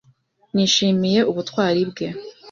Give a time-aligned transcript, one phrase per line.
[0.53, 2.07] Nishimiye ubutwari bwe.